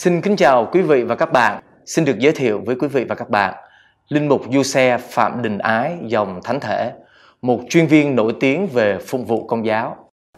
[0.00, 1.62] Xin kính chào quý vị và các bạn.
[1.86, 3.54] Xin được giới thiệu với quý vị và các bạn
[4.08, 6.92] Linh mục Du Xe Phạm Đình Ái dòng Thánh Thể,
[7.42, 9.96] một chuyên viên nổi tiếng về phục vụ công giáo.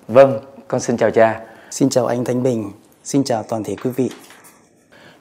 [0.09, 0.39] Vâng,
[0.69, 1.41] con xin chào cha.
[1.71, 2.71] Xin chào anh Thanh Bình,
[3.05, 4.11] xin chào toàn thể quý vị.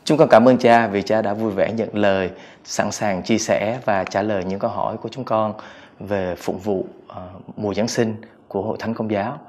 [0.03, 2.29] Chúng con cảm ơn cha vì cha đã vui vẻ nhận lời,
[2.63, 5.53] sẵn sàng chia sẻ và trả lời những câu hỏi của chúng con
[5.99, 8.15] về phục vụ uh, mùa Giáng sinh
[8.47, 9.39] của Hội Thánh Công giáo.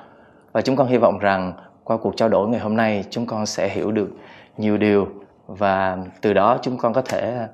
[0.53, 1.53] Và chúng con hy vọng rằng
[1.85, 4.09] qua cuộc trao đổi ngày hôm nay chúng con sẽ hiểu được
[4.57, 5.09] nhiều điều
[5.47, 7.47] và từ đó chúng con có thể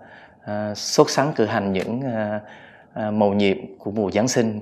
[0.43, 2.43] uh, sốt sắng cử hành những uh,
[3.09, 4.61] uh, mầu nhiệm của mùa Giáng sinh.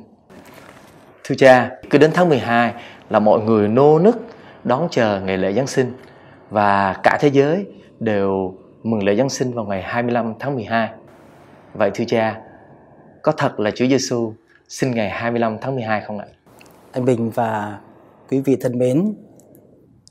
[1.25, 2.75] Thưa cha, cứ đến tháng 12
[3.09, 4.17] là mọi người nô nức
[4.65, 5.93] đón chờ ngày lễ Giáng sinh
[6.51, 7.67] và cả thế giới
[8.01, 10.91] đều mừng lễ Giáng sinh vào ngày 25 tháng 12.
[11.75, 12.41] Vậy thưa cha,
[13.23, 14.35] có thật là Chúa Giêsu
[14.69, 16.27] sinh ngày 25 tháng 12 không ạ?
[16.93, 17.79] Anh Bình và
[18.31, 19.15] quý vị thân mến,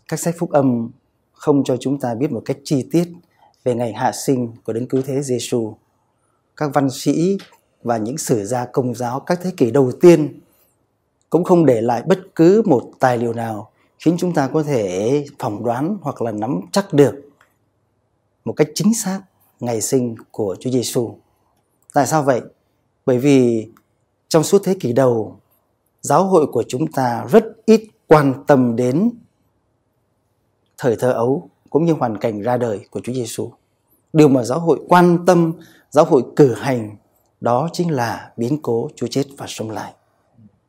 [0.08, 0.90] các sách phúc âm
[1.36, 3.08] không cho chúng ta biết một cách chi tiết
[3.64, 5.76] về ngày hạ sinh của Đấng Cứu Thế Giêsu.
[6.58, 7.38] Các văn sĩ
[7.84, 10.40] và những sử gia công giáo các thế kỷ đầu tiên
[11.30, 15.26] cũng không để lại bất cứ một tài liệu nào khiến chúng ta có thể
[15.40, 17.16] phỏng đoán hoặc là nắm chắc được
[18.46, 19.22] một cách chính xác
[19.60, 21.16] ngày sinh của Chúa Giêsu.
[21.94, 22.42] Tại sao vậy?
[23.06, 23.68] Bởi vì
[24.28, 25.40] trong suốt thế kỷ đầu,
[26.02, 29.12] giáo hội của chúng ta rất ít quan tâm đến
[30.78, 33.52] thời thơ ấu cũng như hoàn cảnh ra đời của Chúa Giêsu.
[34.14, 35.54] Điều mà giáo hội quan tâm,
[35.90, 36.96] giáo hội cử hành
[37.42, 39.94] đó chính là biến cố Chúa chết và sống lại.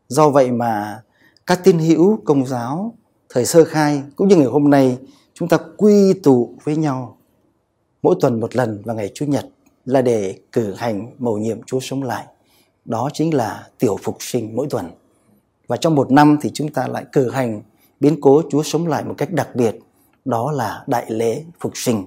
[0.08, 1.02] Do vậy mà
[1.46, 2.94] các tín hữu công giáo
[3.28, 4.98] thời sơ khai cũng như ngày hôm nay
[5.34, 7.16] chúng ta quy tụ với nhau
[8.02, 9.46] mỗi tuần một lần vào ngày Chủ nhật
[9.84, 12.26] là để cử hành mầu nhiệm Chúa sống lại.
[12.84, 14.90] Đó chính là tiểu phục sinh mỗi tuần.
[15.66, 17.62] Và trong một năm thì chúng ta lại cử hành
[18.00, 19.78] biến cố Chúa sống lại một cách đặc biệt,
[20.26, 22.06] đó là đại lễ phục sinh.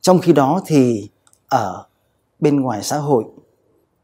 [0.00, 1.08] Trong khi đó thì
[1.48, 1.86] ở
[2.40, 3.24] bên ngoài xã hội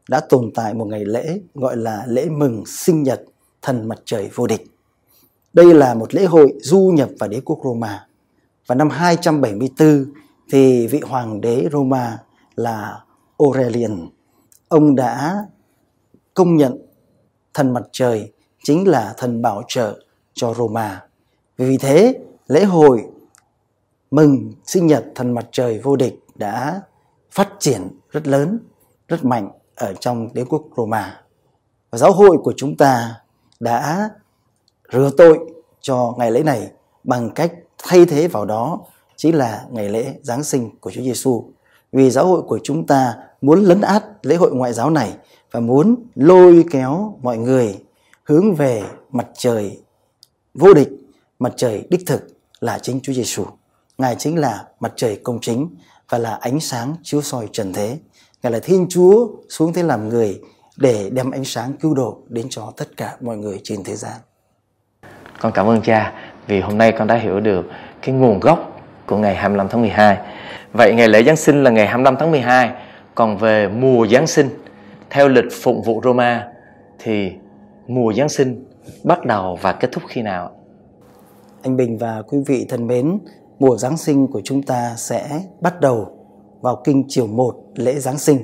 [0.09, 3.21] đã tồn tại một ngày lễ gọi là lễ mừng sinh nhật
[3.61, 4.65] thần mặt trời vô địch.
[5.53, 8.07] Đây là một lễ hội du nhập vào đế quốc Roma.
[8.67, 10.05] Và năm 274
[10.51, 12.17] thì vị hoàng đế Roma
[12.55, 13.03] là
[13.37, 14.09] Aurelian,
[14.67, 15.45] ông đã
[16.33, 16.77] công nhận
[17.53, 18.31] thần mặt trời
[18.63, 19.99] chính là thần bảo trợ
[20.33, 21.01] cho Roma.
[21.57, 23.07] Vì thế, lễ hội
[24.11, 26.81] mừng sinh nhật thần mặt trời vô địch đã
[27.31, 28.59] phát triển rất lớn,
[29.07, 31.21] rất mạnh ở trong đế quốc Roma.
[31.91, 33.15] Và giáo hội của chúng ta
[33.59, 34.09] đã
[34.93, 35.39] rửa tội
[35.81, 36.71] cho ngày lễ này
[37.03, 38.79] bằng cách thay thế vào đó
[39.15, 41.43] chính là ngày lễ Giáng sinh của Chúa Giêsu.
[41.91, 45.17] Vì giáo hội của chúng ta muốn lấn át lễ hội ngoại giáo này
[45.51, 47.83] và muốn lôi kéo mọi người
[48.23, 49.81] hướng về mặt trời
[50.53, 50.89] vô địch,
[51.39, 53.45] mặt trời đích thực là chính Chúa Giêsu.
[53.97, 55.75] Ngài chính là mặt trời công chính
[56.09, 57.97] và là ánh sáng chiếu soi trần thế.
[58.43, 60.41] Ngài là Thiên Chúa xuống thế làm người
[60.77, 64.17] để đem ánh sáng cứu độ đến cho tất cả mọi người trên thế gian.
[65.39, 66.13] Con cảm ơn cha
[66.47, 67.65] vì hôm nay con đã hiểu được
[68.01, 70.17] cái nguồn gốc của ngày 25 tháng 12.
[70.73, 72.71] Vậy ngày lễ Giáng sinh là ngày 25 tháng 12,
[73.15, 74.49] còn về mùa Giáng sinh
[75.09, 76.47] theo lịch phụng vụ Roma
[76.99, 77.31] thì
[77.87, 78.65] mùa Giáng sinh
[79.03, 80.58] bắt đầu và kết thúc khi nào?
[81.61, 83.19] Anh Bình và quý vị thân mến,
[83.59, 86.07] mùa Giáng sinh của chúng ta sẽ bắt đầu
[86.61, 88.37] vào kinh chiều 1 lễ Giáng sinh,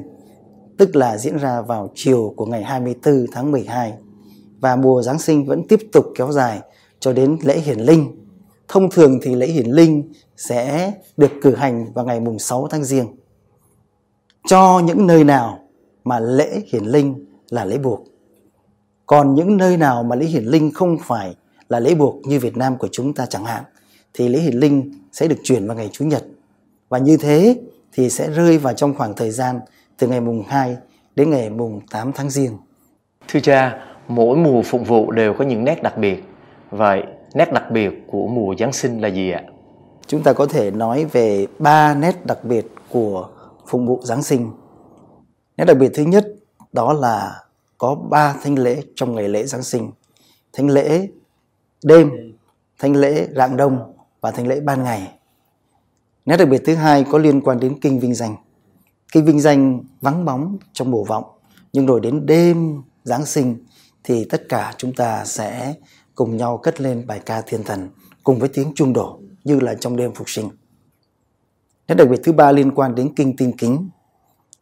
[0.77, 3.93] tức là diễn ra vào chiều của ngày 24 tháng 12.
[4.59, 6.59] Và mùa Giáng sinh vẫn tiếp tục kéo dài
[6.99, 8.25] cho đến lễ hiển linh.
[8.67, 12.83] Thông thường thì lễ hiển linh sẽ được cử hành vào ngày mùng 6 tháng
[12.83, 13.07] Giêng.
[14.47, 15.59] Cho những nơi nào
[16.03, 18.03] mà lễ hiển linh là lễ buộc.
[19.05, 21.35] Còn những nơi nào mà lễ hiển linh không phải
[21.69, 23.63] là lễ buộc như Việt Nam của chúng ta chẳng hạn
[24.13, 26.23] thì lễ hiển linh sẽ được chuyển vào ngày Chủ nhật.
[26.89, 27.57] Và như thế
[27.93, 29.59] thì sẽ rơi vào trong khoảng thời gian
[29.97, 30.77] từ ngày mùng 2
[31.15, 32.57] đến ngày mùng 8 tháng Giêng.
[33.27, 36.23] Thưa cha, mỗi mùa phục vụ đều có những nét đặc biệt.
[36.69, 37.03] Vậy
[37.33, 39.43] nét đặc biệt của mùa Giáng sinh là gì ạ?
[40.07, 43.29] Chúng ta có thể nói về ba nét đặc biệt của
[43.67, 44.51] phục vụ Giáng sinh.
[45.57, 46.25] Nét đặc biệt thứ nhất
[46.71, 47.43] đó là
[47.77, 49.91] có ba thánh lễ trong ngày lễ Giáng sinh.
[50.53, 51.07] Thánh lễ
[51.85, 52.11] đêm,
[52.79, 55.11] thánh lễ rạng đông và thánh lễ ban ngày.
[56.25, 58.35] Nét đặc biệt thứ hai có liên quan đến kinh vinh danh.
[59.11, 61.23] Kinh vinh danh vắng bóng trong bổ vọng,
[61.73, 63.57] nhưng rồi đến đêm Giáng sinh
[64.03, 65.73] thì tất cả chúng ta sẽ
[66.15, 67.89] cùng nhau cất lên bài ca thiên thần
[68.23, 70.49] cùng với tiếng chuông đổ như là trong đêm phục sinh.
[71.87, 73.89] Nét đặc biệt thứ ba liên quan đến kinh tinh kính.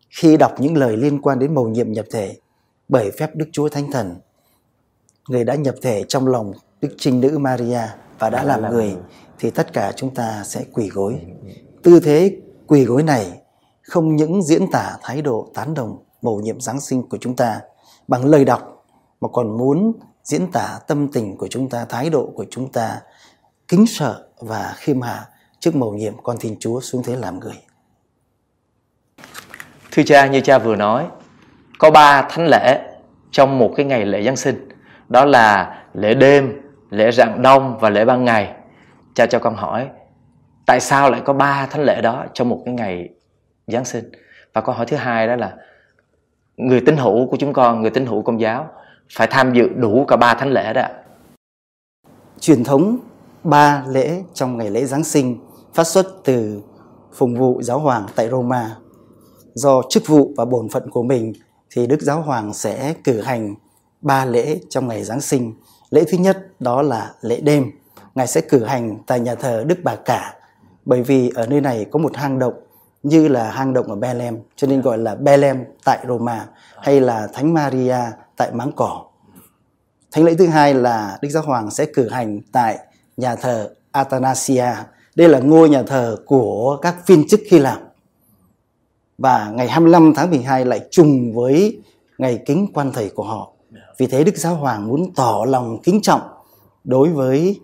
[0.09, 2.37] Khi đọc những lời liên quan đến mầu nhiệm nhập thể
[2.89, 4.15] bởi phép Đức Chúa Thánh Thần,
[5.29, 6.53] người đã nhập thể trong lòng
[6.83, 7.81] Đức Trinh Nữ Maria
[8.19, 8.95] và đã làm người
[9.39, 11.21] thì tất cả chúng ta sẽ quỳ gối.
[11.83, 12.38] Tư thế
[12.68, 13.41] quỳ gối này
[13.81, 17.62] không những diễn tả thái độ tán đồng mầu nhiệm Giáng sinh của chúng ta
[18.07, 18.85] bằng lời đọc
[19.21, 19.94] mà còn muốn
[20.24, 23.01] diễn tả tâm tình của chúng ta, thái độ của chúng ta
[23.68, 25.25] kính sợ và khiêm hạ
[25.59, 27.57] trước mầu nhiệm con Thiên Chúa xuống thế làm người.
[29.91, 31.07] Thưa cha, như cha vừa nói,
[31.80, 32.81] có ba thánh lễ
[33.31, 34.69] trong một cái ngày lễ Giáng sinh.
[35.09, 36.62] Đó là lễ đêm,
[36.94, 38.54] lễ rạng đông và lễ ban ngày.
[39.16, 39.90] Cha cho con hỏi,
[40.66, 43.10] tại sao lại có ba thánh lễ đó trong một cái ngày
[43.68, 44.12] Giáng sinh?
[44.54, 45.56] Và câu hỏi thứ hai đó là
[46.57, 48.68] người tín hữu của chúng con, người tín hữu công giáo
[49.13, 50.88] phải tham dự đủ cả ba thánh lễ đó.
[52.40, 52.98] Truyền thống
[53.44, 55.40] ba lễ trong ngày lễ Giáng sinh
[55.74, 56.62] phát xuất từ
[57.13, 58.75] phụng vụ giáo hoàng tại Roma.
[59.54, 61.34] Do chức vụ và bổn phận của mình
[61.69, 63.56] thì Đức Giáo Hoàng sẽ cử hành
[64.01, 65.54] ba lễ trong ngày Giáng sinh.
[65.94, 67.72] Lễ thứ nhất đó là lễ đêm.
[68.16, 70.36] Ngài sẽ cử hành tại nhà thờ Đức Bà Cả
[70.86, 72.54] bởi vì ở nơi này có một hang động
[73.04, 76.45] như là hang động ở Bethlehem, cho nên gọi là Bethlehem tại Roma
[76.81, 77.98] hay là Thánh Maria
[78.38, 79.06] tại Máng Cỏ.
[80.12, 82.78] Thánh lễ thứ hai là Đức Giáo Hoàng sẽ cử hành tại
[83.18, 84.72] nhà thờ Athanasia.
[85.16, 87.80] Đây là ngôi nhà thờ của các viên chức Hy Lạp.
[89.18, 91.81] Và ngày 25 tháng 12 lại trùng với
[92.18, 93.52] ngày kính quan thầy của họ.
[93.98, 96.22] Vì thế Đức Giáo Hoàng muốn tỏ lòng kính trọng
[96.84, 97.60] đối với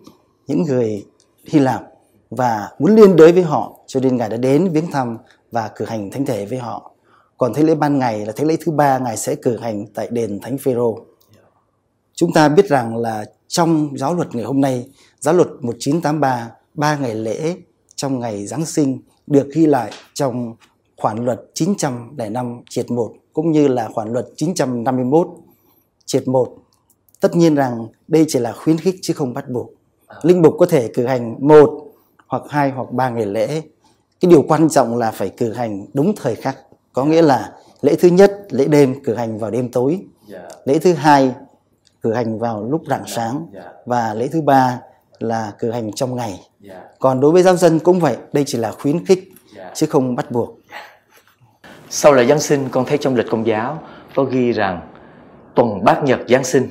[0.46, 1.06] những người
[1.44, 1.82] Hy Lạp
[2.30, 5.18] và muốn liên đới với họ cho nên Ngài đã đến viếng thăm
[5.52, 6.90] và cử hành thánh thể với họ.
[7.38, 10.08] Còn thế lễ ban ngày là thế lễ thứ ba Ngài sẽ cử hành tại
[10.10, 10.98] đền Thánh Phêrô.
[12.14, 14.88] Chúng ta biết rằng là trong giáo luật ngày hôm nay,
[15.20, 17.56] giáo luật 1983, ba ngày lễ
[17.96, 20.54] trong ngày Giáng sinh được ghi lại trong
[20.96, 25.28] khoản luật 905 triệt 1 cũng như là khoản luật 951
[26.10, 26.48] triệt 1.
[27.20, 29.70] Tất nhiên rằng đây chỉ là khuyến khích chứ không bắt buộc.
[30.22, 31.70] Linh mục có thể cử hành một
[32.26, 33.62] hoặc hai hoặc ba ngày lễ.
[34.20, 36.56] Cái điều quan trọng là phải cử hành đúng thời khắc.
[36.92, 37.52] Có nghĩa là
[37.82, 40.00] lễ thứ nhất, lễ đêm cử hành vào đêm tối.
[40.64, 41.34] Lễ thứ hai
[42.02, 43.46] cử hành vào lúc rạng sáng
[43.86, 44.80] và lễ thứ ba
[45.18, 46.40] là cử hành trong ngày.
[46.98, 49.32] Còn đối với giáo dân cũng vậy, đây chỉ là khuyến khích
[49.74, 50.58] chứ không bắt buộc.
[51.90, 53.82] Sau lễ Giáng sinh, con thấy trong lịch công giáo
[54.14, 54.80] có ghi rằng
[55.54, 56.68] tuần bát nhật Giáng sinh.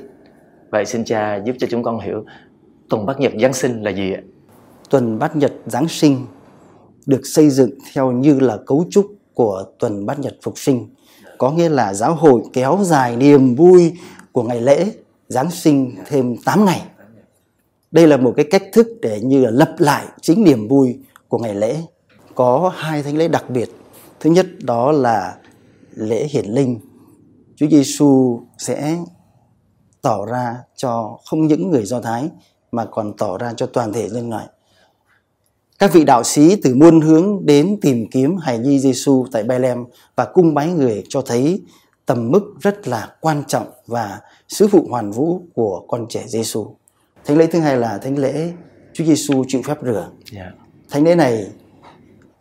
[0.70, 2.26] Vậy xin cha giúp cho chúng con hiểu
[2.90, 4.22] tuần bát nhật Giáng sinh là gì ạ?
[4.90, 6.26] Tuần bát nhật Giáng sinh
[7.06, 10.88] được xây dựng theo như là cấu trúc của tuần bát nhật phục sinh.
[11.38, 13.94] Có nghĩa là giáo hội kéo dài niềm vui
[14.32, 14.92] của ngày lễ
[15.28, 16.82] Giáng sinh thêm 8 ngày.
[17.92, 21.38] Đây là một cái cách thức để như là lập lại chính niềm vui của
[21.38, 21.76] ngày lễ.
[22.36, 23.70] Có hai thánh lễ đặc biệt.
[24.20, 25.38] Thứ nhất đó là
[25.96, 26.80] lễ hiển linh.
[27.60, 28.98] Chúa Giêsu sẽ
[30.02, 32.30] tỏ ra cho không những người Do Thái
[32.72, 34.48] mà còn tỏ ra cho toàn thể nhân loại.
[35.80, 39.86] Các vị đạo sĩ từ muôn hướng đến tìm kiếm hài nhi Giêsu tại Bethlehem
[40.16, 41.62] và cung bái người cho thấy
[42.06, 46.76] tầm mức rất là quan trọng và sứ vụ hoàn vũ của con trẻ Giêsu.
[47.26, 48.52] Thánh lễ thứ hai là thánh lễ
[48.94, 50.10] Chúa Giêsu chịu phép rửa.
[50.34, 50.54] Yeah.
[50.58, 50.66] Dạ.
[50.90, 51.48] Thánh lễ này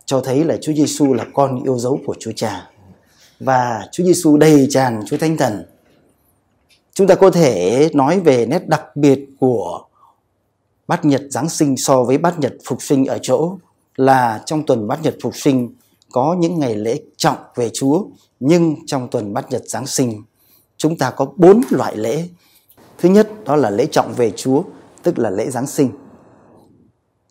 [0.05, 2.69] cho thấy là Chúa Giêsu là con yêu dấu của Chúa Cha
[3.39, 5.65] và Chúa Giêsu đầy tràn Chúa Thánh Thần.
[6.93, 9.81] Chúng ta có thể nói về nét đặc biệt của
[10.87, 13.57] bát nhật Giáng sinh so với bát nhật phục sinh ở chỗ
[13.95, 15.69] là trong tuần bát nhật phục sinh
[16.11, 18.03] có những ngày lễ trọng về Chúa
[18.39, 20.23] nhưng trong tuần bát nhật Giáng sinh
[20.79, 22.27] chúng ta có bốn loại lễ.
[22.97, 24.63] Thứ nhất đó là lễ trọng về Chúa,
[25.03, 25.89] tức là lễ Giáng sinh.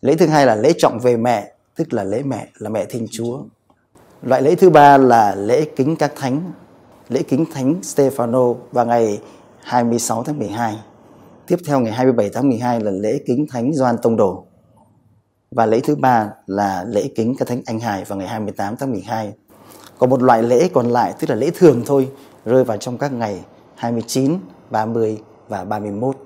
[0.01, 3.07] Lễ thứ hai là lễ trọng về mẹ, tức là lễ mẹ là mẹ Thiên
[3.11, 3.41] Chúa.
[4.21, 6.51] Loại lễ thứ ba là lễ kính các thánh,
[7.09, 9.19] lễ kính thánh Stefano vào ngày
[9.63, 10.75] 26 tháng 12.
[11.47, 14.45] Tiếp theo ngày 27 tháng 12 là lễ kính thánh Gioan Tông Đồ.
[15.51, 18.91] Và lễ thứ ba là lễ kính các thánh Anh Hải vào ngày 28 tháng
[18.91, 19.33] 12
[19.97, 22.09] còn một loại lễ còn lại tức là lễ thường thôi
[22.45, 23.39] rơi vào trong các ngày
[23.75, 26.17] 29, 30 và 31.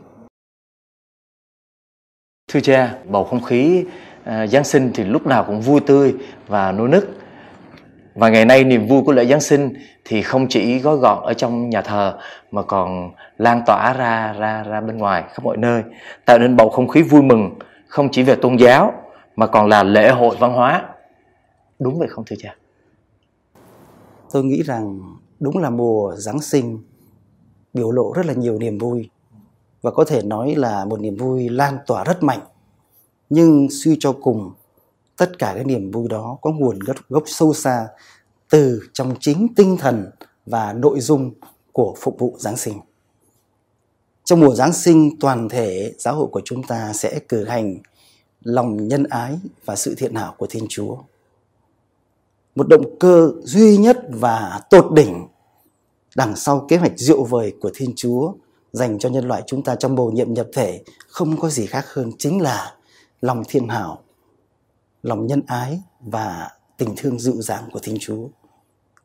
[2.51, 3.85] Thưa cha, bầu không khí
[4.23, 6.15] ờ, Giáng sinh thì lúc nào cũng vui tươi
[6.47, 7.22] và nô nức.
[8.15, 9.73] Và ngày nay niềm vui của lễ Giáng sinh
[10.05, 12.17] thì không chỉ gói gọn ở trong nhà thờ
[12.51, 15.83] mà còn lan tỏa ra ra ra bên ngoài khắp mọi nơi,
[16.25, 17.49] tạo nên bầu không khí vui mừng
[17.87, 18.93] không chỉ về tôn giáo
[19.35, 20.83] mà còn là lễ hội văn hóa.
[21.79, 22.55] Đúng vậy không thưa cha?
[24.33, 24.99] tôi nghĩ rằng
[25.39, 26.79] đúng là mùa Giáng sinh
[27.73, 29.09] biểu lộ rất là nhiều niềm vui
[29.81, 32.39] và có thể nói là một niềm vui lan tỏa rất mạnh
[33.29, 34.51] nhưng suy cho cùng
[35.17, 37.87] tất cả cái niềm vui đó có nguồn gốc, gốc sâu xa
[38.49, 40.09] từ trong chính tinh thần
[40.45, 41.31] và nội dung
[41.71, 42.79] của phục vụ Giáng sinh.
[44.23, 47.77] Trong mùa Giáng sinh, toàn thể giáo hội của chúng ta sẽ cử hành
[48.43, 50.97] lòng nhân ái và sự thiện hảo của Thiên Chúa.
[52.55, 55.27] Một động cơ duy nhất và tột đỉnh
[56.15, 58.33] đằng sau kế hoạch diệu vời của Thiên Chúa
[58.71, 61.85] dành cho nhân loại chúng ta trong bầu nhiệm nhập thể không có gì khác
[61.93, 62.75] hơn chính là
[63.21, 64.02] lòng thiên hảo,
[65.03, 68.27] lòng nhân ái và tình thương dịu dàng của Thiên Chúa.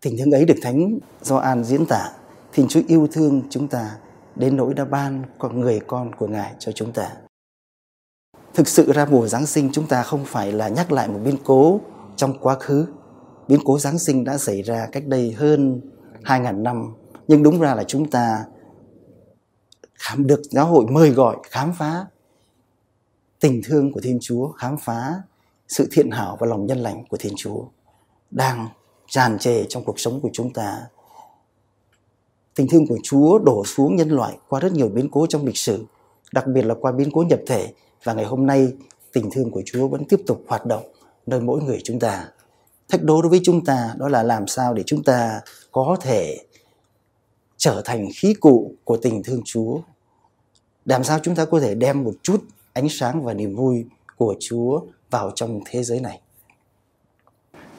[0.00, 2.12] Tình thương ấy được Thánh Gioan diễn tả,
[2.52, 3.97] Thiên Chúa yêu thương chúng ta
[4.37, 7.11] đến nỗi đã ban con người con của Ngài cho chúng ta.
[8.55, 11.37] Thực sự ra mùa Giáng sinh chúng ta không phải là nhắc lại một biến
[11.45, 11.81] cố
[12.17, 12.87] trong quá khứ.
[13.49, 15.81] Biến cố Giáng sinh đã xảy ra cách đây hơn
[16.23, 16.95] 2.000 năm.
[17.28, 18.45] Nhưng đúng ra là chúng ta
[19.95, 22.07] khám được giáo hội mời gọi khám phá
[23.40, 25.23] tình thương của Thiên Chúa, khám phá
[25.69, 27.65] sự thiện hảo và lòng nhân lành của Thiên Chúa
[28.31, 28.69] đang
[29.09, 30.83] tràn trề trong cuộc sống của chúng ta.
[32.55, 35.57] Tình thương của Chúa đổ xuống nhân loại qua rất nhiều biến cố trong lịch
[35.57, 35.85] sử,
[36.33, 37.73] đặc biệt là qua biến cố nhập thể
[38.05, 38.73] và ngày hôm nay
[39.13, 40.83] tình thương của Chúa vẫn tiếp tục hoạt động
[41.27, 42.29] nơi mỗi người chúng ta.
[42.89, 45.41] Thách đố đối với chúng ta đó là làm sao để chúng ta
[45.73, 46.39] có thể
[47.57, 49.79] trở thành khí cụ của tình thương Chúa.
[50.85, 53.85] Làm sao chúng ta có thể đem một chút ánh sáng và niềm vui
[54.19, 56.21] của Chúa vào trong thế giới này.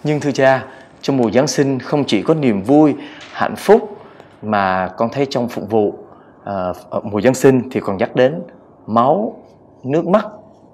[0.03, 0.67] Nhưng thưa cha,
[1.01, 2.96] trong mùa Giáng sinh không chỉ có niềm vui,
[3.31, 3.98] hạnh phúc
[4.41, 8.41] mà con thấy trong phục vụ uh, mùa Giáng sinh thì còn nhắc đến
[8.88, 9.43] máu,
[9.84, 10.25] nước mắt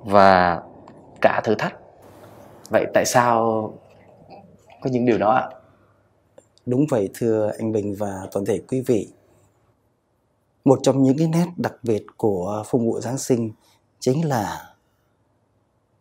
[0.04, 0.62] và
[1.22, 1.76] cả thử thách.
[2.70, 3.74] Vậy tại sao
[4.82, 5.50] có những điều đó ạ?
[6.66, 9.08] Đúng vậy thưa anh Bình và toàn thể quý vị.
[10.66, 13.52] Một trong những cái nét đặc biệt của phục vụ Giáng sinh
[14.00, 14.75] chính là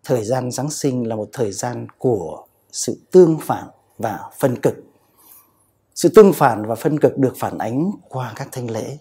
[0.04, 3.68] thời gian Giáng sinh là một thời gian của sự tương phản
[3.98, 4.74] và phân cực.
[5.94, 8.98] Sự tương phản và phân cực được phản ánh qua các thanh lễ.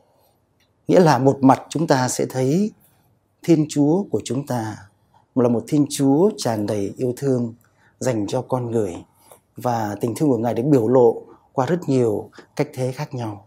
[0.88, 2.72] Nghĩa là một mặt chúng ta sẽ thấy
[3.44, 4.78] Thiên Chúa của chúng ta
[5.36, 7.54] là một Thiên Chúa tràn đầy yêu thương,
[8.00, 8.96] dành cho con người
[9.58, 11.22] và tình thương của Ngài được biểu lộ
[11.54, 13.46] qua rất nhiều cách thế khác nhau.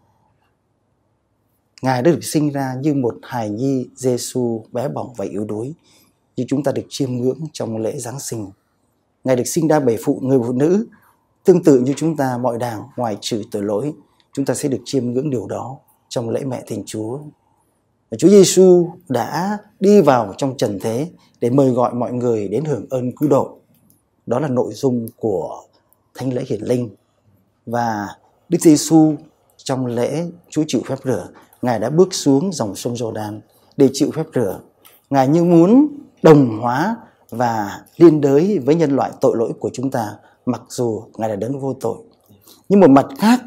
[1.82, 5.74] Ngài đã được sinh ra như một hài nhi Giêsu bé bỏng và yếu đuối
[6.36, 8.50] như chúng ta được chiêm ngưỡng trong lễ Giáng sinh.
[9.24, 10.86] Ngài được sinh ra bởi phụ người phụ nữ,
[11.44, 13.92] tương tự như chúng ta mọi đảng ngoài trừ tội lỗi,
[14.32, 15.78] chúng ta sẽ được chiêm ngưỡng điều đó
[16.08, 17.18] trong lễ mẹ thiên Chúa.
[18.10, 22.64] Và Chúa Giêsu đã đi vào trong trần thế để mời gọi mọi người đến
[22.64, 23.58] hưởng ơn cứu độ.
[24.26, 25.62] Đó là nội dung của
[26.14, 26.90] thánh lễ hiển linh.
[27.66, 28.08] Và
[28.48, 29.14] Đức Giêsu
[29.56, 31.28] trong lễ Chúa chịu phép rửa,
[31.62, 33.40] Ngài đã bước xuống dòng sông Giô-đan
[33.76, 34.60] để chịu phép rửa.
[35.10, 35.88] Ngài như muốn
[36.26, 36.96] đồng hóa
[37.30, 40.12] và liên đới với nhân loại tội lỗi của chúng ta,
[40.46, 41.96] mặc dù ngài là đấng vô tội
[42.68, 43.40] nhưng một mặt khác,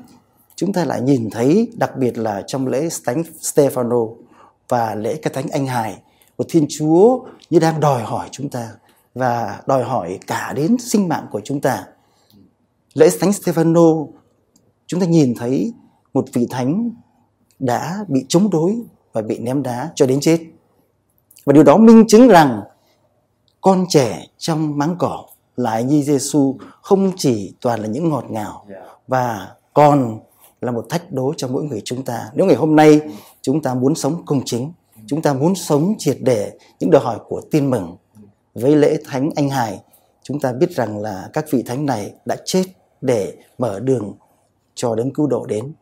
[0.55, 4.15] chúng ta lại nhìn thấy đặc biệt là trong lễ thánh Stefano
[4.69, 6.01] và lễ cái thánh anh hài
[6.35, 7.19] của Thiên Chúa
[7.49, 8.69] như đang đòi hỏi chúng ta
[9.15, 11.85] và đòi hỏi cả đến sinh mạng của chúng ta.
[12.93, 14.07] Lễ thánh Stefano,
[14.87, 15.73] chúng ta nhìn thấy
[16.13, 16.91] một vị thánh
[17.59, 18.77] đã bị chống đối
[19.13, 20.39] và bị ném đá cho đến chết.
[21.49, 22.61] Và điều đó minh chứng rằng
[23.61, 25.25] con trẻ trong máng cỏ
[25.55, 28.65] là như Giêsu không chỉ toàn là những ngọt ngào
[29.07, 30.19] và còn
[30.61, 32.29] là một thách đố cho mỗi người chúng ta.
[32.33, 33.01] Nếu ngày hôm nay
[33.41, 34.71] chúng ta muốn sống công chính,
[35.07, 37.95] chúng ta muốn sống triệt để những đòi hỏi của tin mừng
[38.53, 39.79] với lễ thánh anh hài,
[40.23, 42.63] chúng ta biết rằng là các vị thánh này đã chết
[43.01, 44.13] để mở đường
[44.75, 45.73] cho đến cứu độ đến.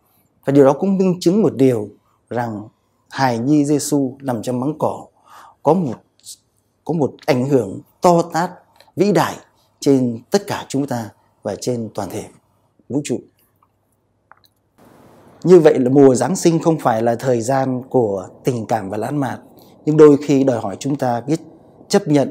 [0.45, 1.89] Và điều đó cũng minh chứng một điều
[2.29, 2.67] rằng
[3.09, 5.05] hài nhi Giêsu nằm trong máng cỏ
[5.67, 5.95] có một
[6.85, 8.51] có một ảnh hưởng to tát
[8.95, 9.35] vĩ đại
[9.79, 11.09] trên tất cả chúng ta
[11.43, 12.23] và trên toàn thể
[12.89, 13.19] vũ trụ.
[15.43, 18.97] Như vậy là mùa Giáng sinh không phải là thời gian của tình cảm và
[18.97, 19.39] lãng mạn,
[19.85, 21.39] nhưng đôi khi đòi hỏi chúng ta biết
[21.87, 22.29] chấp nhận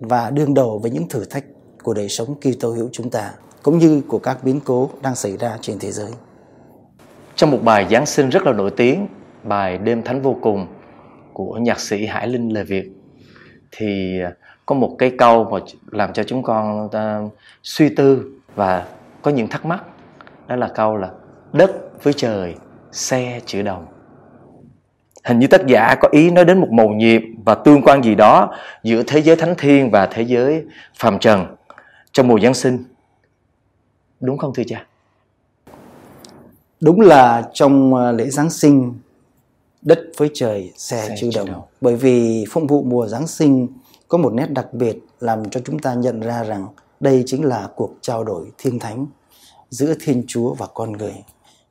[0.00, 1.44] và đương đầu với những thử thách
[1.82, 5.36] của đời sống Kitô hữu chúng ta, cũng như của các biến cố đang xảy
[5.36, 6.10] ra trên thế giới.
[7.36, 9.08] Trong một bài Giáng sinh rất là nổi tiếng,
[9.44, 10.66] bài Đêm Thánh Vô Cùng
[11.38, 12.90] của nhạc sĩ Hải Linh Lê Việt.
[13.70, 14.32] Thì à,
[14.66, 15.58] có một cái câu mà
[15.90, 18.86] làm cho chúng con uh, suy tư và
[19.22, 19.84] có những thắc mắc.
[20.46, 21.10] Đó là câu là
[21.52, 21.70] đất
[22.02, 22.54] với trời
[22.92, 23.86] xe chữ đồng.
[25.24, 28.14] Hình như tác giả có ý nói đến một mầu nhiệm và tương quan gì
[28.14, 30.64] đó giữa thế giới thánh thiên và thế giới
[30.94, 31.46] phàm trần
[32.12, 32.84] trong mùa giáng sinh.
[34.20, 34.86] Đúng không thưa cha?
[36.80, 38.94] Đúng là trong à, lễ giáng sinh
[39.82, 41.46] đất với trời xe chữ đồng.
[41.46, 43.68] đồng bởi vì phong vụ mùa giáng sinh
[44.08, 46.66] có một nét đặc biệt làm cho chúng ta nhận ra rằng
[47.00, 49.06] đây chính là cuộc trao đổi thiên thánh
[49.70, 51.14] giữa thiên chúa và con người.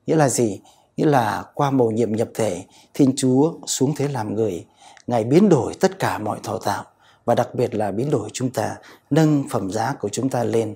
[0.08, 0.60] Nghĩa là gì?
[0.98, 4.66] Nghĩa là qua mầu nhiệm nhập thể, Thiên Chúa xuống thế làm người,
[5.08, 6.86] Ngài biến đổi tất cả mọi thọ tạo
[7.26, 8.76] và đặc biệt là biến đổi chúng ta,
[9.10, 10.76] nâng phẩm giá của chúng ta lên.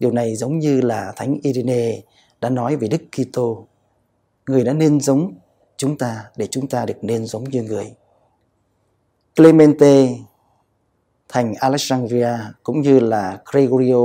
[0.00, 2.00] Điều này giống như là Thánh Irene
[2.40, 3.66] đã nói về Đức Kitô,
[4.46, 5.34] người đã nên giống
[5.78, 7.94] chúng ta để chúng ta được nên giống như người.
[9.36, 10.08] Clemente
[11.28, 12.30] thành Alexandria
[12.62, 14.04] cũng như là Gregorio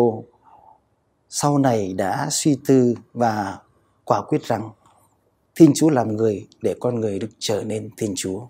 [1.30, 3.58] sau này đã suy tư và
[4.06, 4.70] quả quyết rằng
[5.56, 8.42] Thiên Chúa làm người để con người được trở nên Thiên Chúa.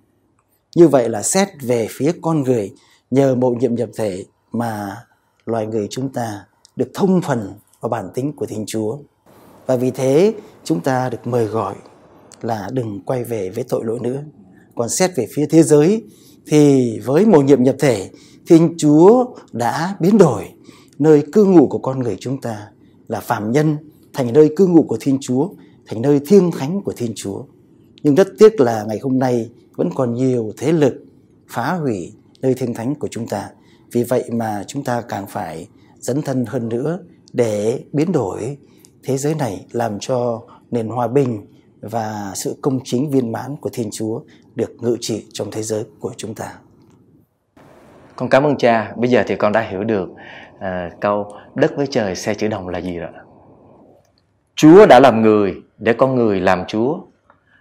[0.76, 2.74] Như vậy là xét về phía con người
[3.12, 4.98] nhờ mộ nhiệm nhập thể mà
[5.46, 8.98] loài người chúng ta được thông phần vào bản tính của Thiên Chúa.
[9.66, 11.76] Và vì thế, chúng ta được mời gọi
[12.44, 14.24] là đừng quay về với tội lỗi nữa.
[14.76, 16.04] Còn xét về phía thế giới
[16.48, 18.10] thì với mầu nhiệm nhập thể
[18.48, 20.44] Thiên Chúa đã biến đổi
[21.00, 22.68] nơi cư ngụ của con người chúng ta
[23.08, 23.78] là phàm nhân
[24.14, 25.50] thành nơi cư ngụ của Thiên Chúa,
[25.88, 27.44] thành nơi thiêng thánh của Thiên Chúa.
[28.04, 30.94] Nhưng rất tiếc là ngày hôm nay vẫn còn nhiều thế lực
[31.48, 33.50] phá hủy nơi thiêng thánh của chúng ta.
[33.92, 35.68] Vì vậy mà chúng ta càng phải
[36.00, 37.00] dấn thân hơn nữa
[37.34, 38.58] để biến đổi
[39.04, 41.46] thế giới này làm cho nền hòa bình
[41.92, 44.22] và sự công chính viên mãn của Thiên Chúa
[44.56, 46.54] được ngự trị trong thế giới của chúng ta.
[48.16, 48.94] Con cảm ơn cha.
[48.98, 50.10] Bây giờ thì con đã hiểu được
[50.56, 53.12] uh, câu đất với trời xe chữ đồng là gì rồi.
[54.56, 57.00] Chúa đã làm người để con người làm Chúa.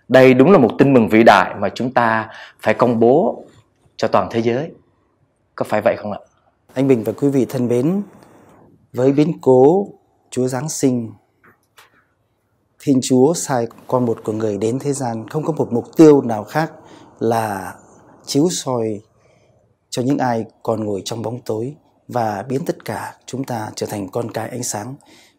[0.09, 3.45] Đây đúng là một tin mừng vĩ đại mà chúng ta phải công bố
[3.97, 4.71] cho toàn thế giới.
[5.55, 6.19] Có phải vậy không ạ?
[6.75, 8.03] Anh Bình và quý vị thân mến,
[8.93, 9.89] với biến cố
[10.31, 11.11] Chúa Giáng sinh,
[12.85, 16.23] Thiên Chúa sai con một của người đến thế gian không có một mục tiêu
[16.23, 16.73] nào khác
[17.19, 17.75] là
[18.27, 19.01] chiếu soi
[19.91, 21.75] cho những ai còn ngồi trong bóng tối
[22.09, 24.95] và biến tất cả chúng ta trở thành con cái ánh sáng.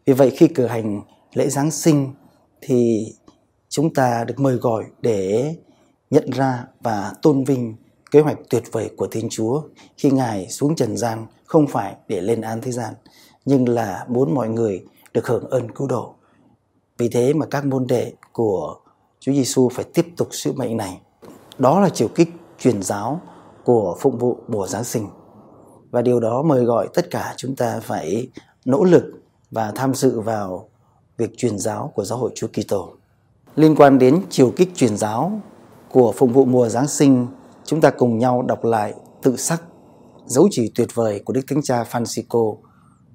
[0.05, 1.01] Vì vậy khi cử hành
[1.33, 2.13] lễ Giáng sinh
[2.61, 3.07] thì
[3.69, 5.55] chúng ta được mời gọi để
[6.09, 7.75] nhận ra và tôn vinh
[8.11, 9.61] kế hoạch tuyệt vời của Thiên Chúa
[9.97, 12.93] khi Ngài xuống trần gian không phải để lên án thế gian,
[13.45, 14.83] nhưng là muốn mọi người
[15.13, 16.15] được hưởng ơn cứu độ.
[16.97, 18.75] Vì thế mà các môn đệ của
[19.19, 21.01] Chúa Giêsu phải tiếp tục sứ mệnh này.
[21.57, 22.29] Đó là chiều kích
[22.59, 23.21] truyền giáo
[23.63, 25.07] của phụng vụ mùa Giáng sinh.
[25.91, 28.27] Và điều đó mời gọi tất cả chúng ta phải
[28.65, 29.03] nỗ lực
[29.51, 30.69] và tham dự vào
[31.17, 32.93] việc truyền giáo của giáo hội Chúa Kitô.
[33.55, 35.41] Liên quan đến chiều kích truyền giáo
[35.91, 37.27] của phụng vụ mùa Giáng sinh,
[37.65, 39.61] chúng ta cùng nhau đọc lại tự sắc
[40.25, 42.57] dấu chỉ tuyệt vời của Đức Thánh Cha Francisco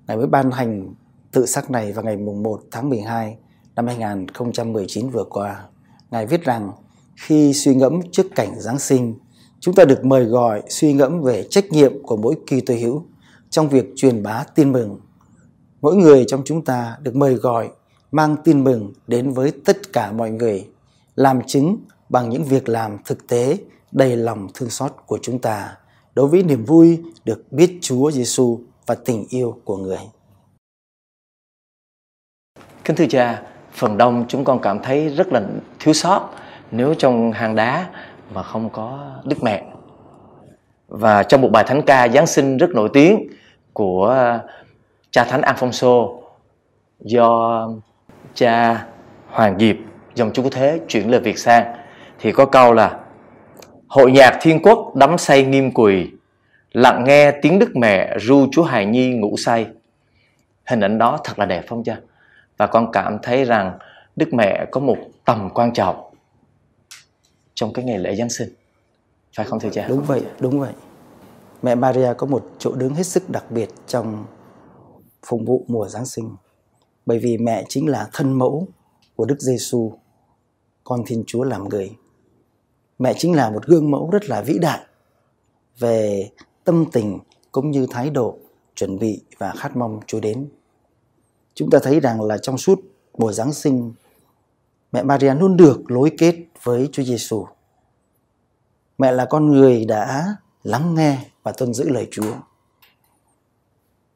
[0.07, 0.95] ngày mới ban hành
[1.33, 3.37] tự sắc này vào ngày mùng 1 tháng 12
[3.79, 5.65] năm 2019 vừa qua.
[6.11, 6.73] Ngài viết rằng
[7.17, 9.15] khi suy ngẫm trước cảnh Giáng sinh,
[9.61, 13.05] chúng ta được mời gọi suy ngẫm về trách nhiệm của mỗi kỳ tôi hữu
[13.51, 15.01] trong việc truyền bá tin mừng.
[15.81, 17.71] Mỗi người trong chúng ta được mời gọi
[18.13, 20.69] mang tin mừng đến với tất cả mọi người,
[21.15, 21.77] làm chứng
[22.09, 23.59] bằng những việc làm thực tế
[23.93, 25.77] đầy lòng thương xót của chúng ta
[26.15, 30.01] đối với niềm vui được biết Chúa Giêsu và tình yêu của người.
[32.85, 33.43] Kính thưa cha,
[33.79, 35.43] phần đông chúng con cảm thấy rất là
[35.81, 36.31] thiếu sót
[36.71, 37.87] nếu trong hang đá
[38.35, 39.63] mà không có Đức Mẹ.
[40.89, 43.29] Và trong một bài thánh ca Giáng sinh rất nổi tiếng
[43.73, 44.39] của
[45.11, 46.19] cha thánh Alfonso
[47.01, 47.69] do
[48.35, 48.85] cha
[49.29, 49.77] Hoàng Diệp
[50.15, 51.75] dòng chú Thế chuyển lời Việt sang,
[52.19, 52.99] thì có câu là,
[53.89, 56.11] Hội nhạc thiên quốc đắm say nghiêm quỳ,
[56.73, 59.67] Lặng nghe tiếng Đức Mẹ ru Chúa Hài Nhi ngủ say
[60.67, 61.97] Hình ảnh đó thật là đẹp không cha?
[62.59, 63.79] Và con cảm thấy rằng
[64.17, 66.15] Đức Mẹ có một tầm quan trọng
[67.55, 68.49] trong cái ngày lễ Giáng sinh.
[69.37, 69.87] Phải không thưa cha?
[69.89, 70.73] Đúng vậy, đúng vậy.
[71.63, 74.25] Mẹ Maria có một chỗ đứng hết sức đặc biệt trong
[75.27, 76.37] phục vụ mùa Giáng sinh.
[77.07, 78.69] Bởi vì mẹ chính là thân mẫu
[79.17, 79.93] của Đức Giêsu,
[80.85, 81.91] con Thiên Chúa làm người.
[82.99, 84.81] Mẹ chính là một gương mẫu rất là vĩ đại
[85.79, 86.31] về
[86.65, 87.19] tâm tình
[87.53, 88.39] cũng như thái độ
[88.75, 90.49] chuẩn bị và khát mong Chúa đến.
[91.59, 92.81] Chúng ta thấy rằng là trong suốt
[93.19, 93.93] mùa Giáng sinh,
[94.93, 97.47] mẹ Maria luôn được lối kết với Chúa Giêsu.
[98.99, 102.35] Mẹ là con người đã lắng nghe và tuân giữ lời Chúa.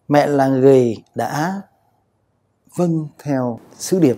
[0.09, 1.63] Mẹ là người đã
[2.75, 4.17] vâng theo sứ điệp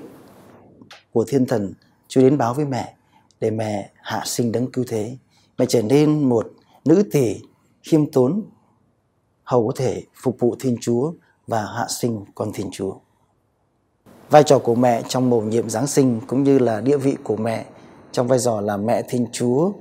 [1.12, 1.72] của thiên thần
[2.08, 2.96] Chúa đến báo với mẹ
[3.40, 5.16] để mẹ hạ sinh đấng cứu thế.
[5.58, 6.52] Mẹ trở nên một
[6.84, 7.40] nữ tỳ
[7.82, 8.42] khiêm tốn,
[9.44, 11.12] hầu có thể phục vụ Thiên Chúa
[11.46, 12.94] và hạ sinh con Thiên Chúa
[14.34, 17.36] vai trò của mẹ trong mầu nhiệm Giáng sinh cũng như là địa vị của
[17.36, 17.64] mẹ
[18.12, 19.72] trong vai trò là mẹ Thiên Chúa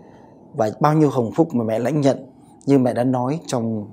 [0.53, 2.17] và bao nhiêu hồng phúc mà mẹ lãnh nhận
[2.65, 3.87] như mẹ đã nói trong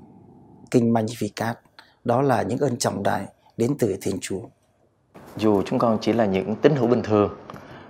[0.71, 1.53] kinh Magnificat
[2.03, 3.25] đó là những ơn trọng đại
[3.57, 4.39] đến từ Thiên Chúa.
[5.37, 7.31] Dù chúng con chỉ là những tín hữu bình thường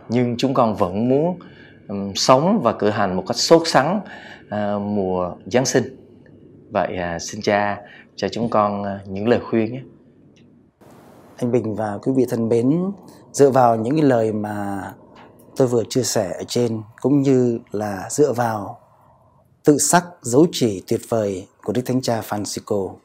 [0.10, 1.40] nhưng chúng con vẫn muốn
[1.88, 4.02] um, sống và cử hành một cách sốt sắng
[4.46, 5.84] uh, mùa Giáng sinh.
[6.70, 7.82] Vậy uh, xin cha
[8.16, 9.82] cho chúng con uh, những lời khuyên nhé.
[11.42, 12.92] Anh Bình và quý vị thân mến,
[13.32, 14.84] dựa vào những cái lời mà
[15.56, 18.80] tôi vừa chia sẻ ở trên cũng như là dựa vào
[19.64, 22.96] tự sắc dấu chỉ tuyệt vời của Đức Thánh Cha Francisco.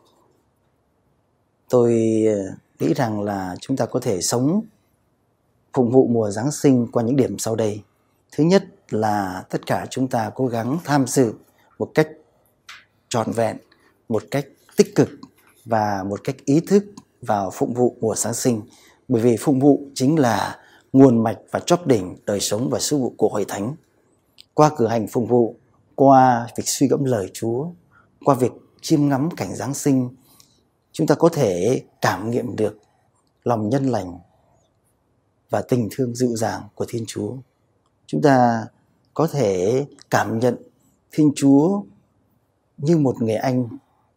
[1.69, 4.63] Tôi ờ, nghĩ rằng là chúng ta có thể sống
[5.73, 7.83] phục vụ mùa Giáng sinh qua những điểm sau đây.
[8.33, 11.35] Thứ nhất là tất cả chúng ta cố gắng tham dự
[11.79, 12.09] một cách
[13.09, 13.57] trọn vẹn,
[14.09, 14.47] một cách
[14.77, 15.09] tích cực
[15.65, 16.85] và một cách ý thức
[17.27, 18.63] vào phụng vụ mùa Giáng sinh.
[19.09, 20.59] Bởi vì phụng vụ chính là
[20.93, 23.75] nguồn mạch và chóp đỉnh đời sống và sứ vụ của Hội Thánh.
[24.55, 25.57] Qua cử hành phụng vụ,
[25.95, 27.67] qua việc suy gẫm lời Chúa,
[28.25, 30.09] qua việc chiêm ngắm cảnh Giáng sinh,
[30.93, 32.79] chúng ta có thể cảm nghiệm được
[33.45, 34.19] lòng nhân lành
[35.51, 37.37] và tình thương dịu dàng của Thiên Chúa.
[38.07, 38.67] Chúng ta
[39.15, 40.57] có thể cảm nhận
[41.13, 41.83] Thiên Chúa
[42.77, 43.69] như một người anh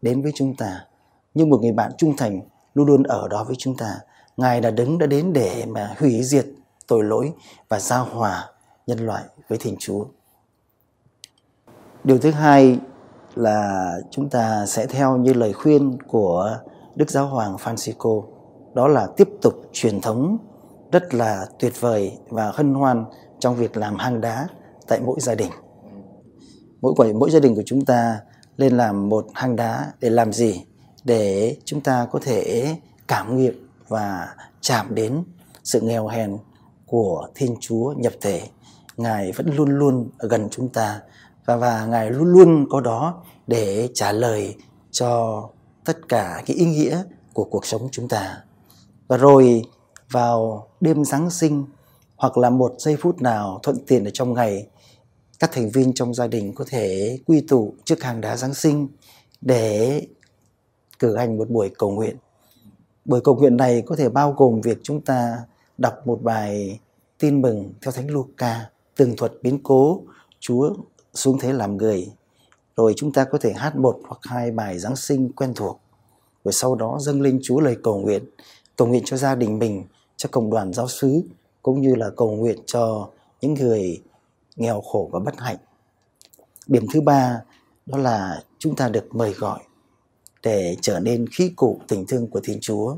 [0.02, 0.86] đến với chúng ta,
[1.34, 2.42] như một người bạn trung thành
[2.80, 4.00] luôn luôn ở đó với chúng ta.
[4.38, 6.46] Ngài đã đứng đã đến để mà hủy diệt
[6.88, 7.34] tội lỗi
[7.70, 8.50] và giao hòa
[8.88, 10.06] nhân loại với Thiên Chúa.
[12.04, 12.80] Điều thứ hai
[13.36, 16.58] là chúng ta sẽ theo như lời khuyên của
[16.96, 18.24] Đức Giáo Hoàng Francisco,
[18.74, 20.38] đó là tiếp tục truyền thống
[20.92, 23.06] rất là tuyệt vời và hân hoan
[23.40, 24.48] trong việc làm hang đá
[24.88, 25.52] tại mỗi gia đình.
[26.82, 28.20] Mỗi mỗi, mỗi gia đình của chúng ta
[28.58, 30.66] lên làm một hang đá để làm gì?
[31.10, 32.76] Để chúng ta có thể
[33.08, 35.24] cảm nghiệm và chạm đến
[35.64, 36.38] sự nghèo hèn
[36.86, 38.42] của Thiên Chúa nhập thể.
[38.98, 41.02] Ngài vẫn luôn luôn ở gần chúng ta
[41.46, 44.56] và và Ngài luôn luôn có đó để trả lời
[44.92, 45.44] cho
[45.86, 48.38] tất cả cái ý nghĩa của cuộc sống chúng ta.
[49.08, 49.64] Và rồi
[50.12, 51.66] vào đêm Giáng sinh
[52.16, 54.68] hoặc là một giây phút nào thuận tiện ở trong ngày,
[55.40, 58.88] các thành viên trong gia đình có thể quy tụ trước hàng đá Giáng sinh
[59.42, 60.02] để
[61.00, 62.18] cử hành một buổi cầu nguyện.
[63.06, 65.38] Buổi cầu nguyện này có thể bao gồm việc chúng ta
[65.78, 66.80] đọc một bài
[67.20, 70.02] tin mừng theo Thánh Luca, tường thuật biến cố
[70.40, 70.74] Chúa
[71.14, 72.12] xuống thế làm người.
[72.76, 75.80] Rồi chúng ta có thể hát một hoặc hai bài Giáng sinh quen thuộc.
[76.44, 78.24] Rồi sau đó dâng lên Chúa lời cầu nguyện,
[78.76, 79.84] cầu nguyện cho gia đình mình,
[80.18, 81.22] cho cộng đoàn giáo xứ,
[81.62, 83.10] cũng như là cầu nguyện cho
[83.42, 84.02] những người
[84.56, 85.58] nghèo khổ và bất hạnh.
[86.68, 87.42] Điểm thứ ba
[87.86, 89.60] đó là chúng ta được mời gọi
[90.44, 92.96] để trở nên khí cụ tình thương của Thiên Chúa.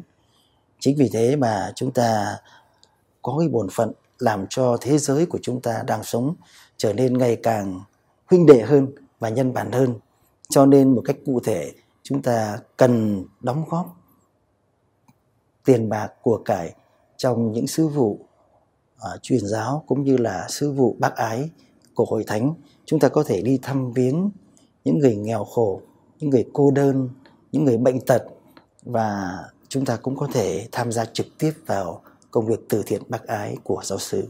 [0.80, 2.38] Chính vì thế mà chúng ta
[3.21, 6.36] có cái bổn phận làm cho thế giới của chúng ta đang sống
[6.77, 7.82] trở nên ngày càng
[8.25, 8.88] huynh đệ hơn
[9.19, 9.95] và nhân bản hơn.
[10.49, 11.71] Cho nên một cách cụ thể
[12.04, 13.97] chúng ta cần đóng góp
[15.65, 16.73] tiền bạc của cải
[17.17, 18.19] trong những sứ vụ
[18.95, 21.49] uh, truyền giáo cũng như là sứ vụ bác ái
[21.95, 22.54] của hội thánh
[22.86, 24.30] chúng ta có thể đi thăm viếng
[24.84, 25.82] những người nghèo khổ
[26.19, 27.10] những người cô đơn
[27.51, 28.23] những người bệnh tật
[28.83, 29.37] và
[29.69, 33.27] chúng ta cũng có thể tham gia trực tiếp vào công việc từ thiện bác
[33.27, 34.27] ái của giáo sứ.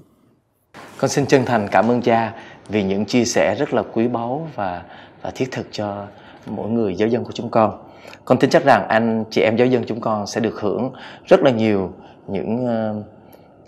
[0.97, 2.35] Con xin chân thành cảm ơn cha
[2.67, 4.85] vì những chia sẻ rất là quý báu và
[5.21, 6.07] và thiết thực cho
[6.45, 7.83] mỗi người giáo dân của chúng con.
[8.25, 10.93] Con tin chắc rằng anh chị em giáo dân chúng con sẽ được hưởng
[11.25, 11.93] rất là nhiều
[12.27, 13.05] những uh,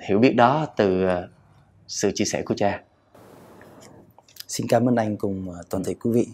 [0.10, 1.10] hiểu biết đó từ uh,
[1.88, 2.82] sự chia sẻ của cha.
[4.48, 6.28] Xin cảm ơn anh cùng toàn thể quý vị.